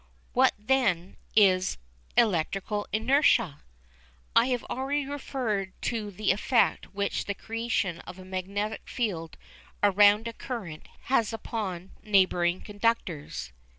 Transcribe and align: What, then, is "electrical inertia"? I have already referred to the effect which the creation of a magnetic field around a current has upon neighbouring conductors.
What, 0.33 0.55
then, 0.57 1.17
is 1.35 1.77
"electrical 2.17 2.87
inertia"? 2.91 3.61
I 4.35 4.47
have 4.47 4.63
already 4.63 5.05
referred 5.05 5.79
to 5.83 6.09
the 6.09 6.31
effect 6.31 6.85
which 6.95 7.25
the 7.25 7.35
creation 7.35 7.99
of 7.99 8.17
a 8.17 8.25
magnetic 8.25 8.81
field 8.85 9.37
around 9.83 10.27
a 10.27 10.33
current 10.33 10.87
has 11.01 11.33
upon 11.33 11.91
neighbouring 12.01 12.61
conductors. 12.61 13.51